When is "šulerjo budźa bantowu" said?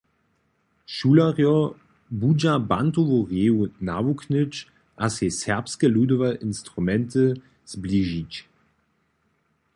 0.95-3.19